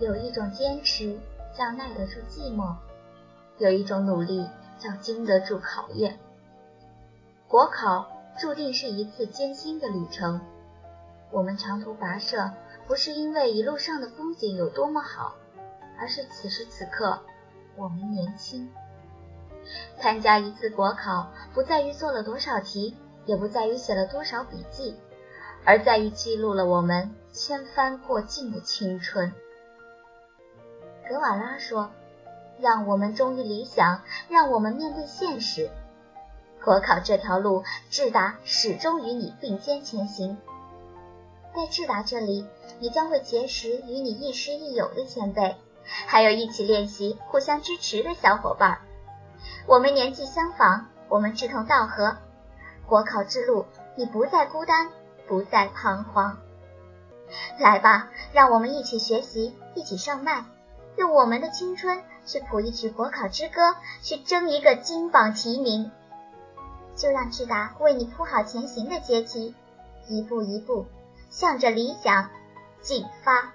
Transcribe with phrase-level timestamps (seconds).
[0.00, 1.18] 有一种坚持
[1.52, 2.74] 叫耐得住寂寞，
[3.58, 6.18] 有一种努力叫经得住考验。
[7.46, 8.10] 国考
[8.40, 10.40] 注定是一次艰辛的旅程，
[11.30, 12.50] 我们长途跋涉，
[12.86, 15.34] 不是因为一路上的风景有多么好，
[15.98, 17.20] 而是此时此刻
[17.76, 18.70] 我们年轻。
[19.98, 22.96] 参加一次国考，不在于做了多少题，
[23.26, 24.96] 也不在于写了多少笔记，
[25.66, 29.30] 而在于记录了我们千帆过尽的青春。
[31.10, 31.90] 格瓦拉说
[32.60, 35.68] ：“让我们忠于理想，让我们面对现实。”
[36.62, 40.38] 国考这条路，智达始终与你并肩前行。
[41.52, 42.46] 在智达这里，
[42.78, 45.56] 你将会结识与你亦师亦友的前辈，
[46.06, 48.78] 还有一起练习、互相支持的小伙伴。
[49.66, 52.18] 我们年纪相仿，我们志同道合。
[52.86, 54.92] 国考之路，你不再孤单，
[55.26, 56.38] 不再彷徨。
[57.58, 60.44] 来吧，让我们一起学习，一起上麦，
[60.96, 65.90] 用我们的青春去谱一曲国考之歌，去争一个金榜题名。
[66.96, 69.54] 就让智达为你铺好前行的阶梯，
[70.06, 70.86] 一步一步
[71.30, 72.28] 向着理想
[72.82, 73.52] 进发。